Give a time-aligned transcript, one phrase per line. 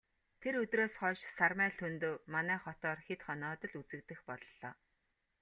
[0.41, 4.71] Тэр өдрөөс хойш Сармай Лхүндэв манай хотоор хэд хоноод л үзэгдэх боллоо.